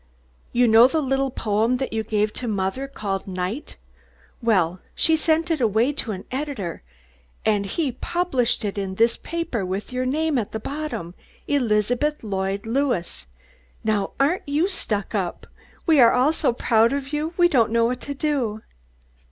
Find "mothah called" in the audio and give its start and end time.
2.47-3.27